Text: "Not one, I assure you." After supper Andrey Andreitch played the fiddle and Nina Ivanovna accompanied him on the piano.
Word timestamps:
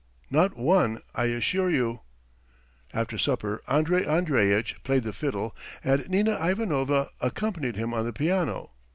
"Not 0.31 0.57
one, 0.57 0.97
I 1.13 1.25
assure 1.25 1.69
you." 1.69 1.99
After 2.91 3.19
supper 3.19 3.61
Andrey 3.67 4.03
Andreitch 4.03 4.81
played 4.81 5.03
the 5.03 5.13
fiddle 5.13 5.55
and 5.83 6.09
Nina 6.09 6.43
Ivanovna 6.43 7.09
accompanied 7.19 7.75
him 7.75 7.93
on 7.93 8.05
the 8.05 8.11
piano. 8.13 8.71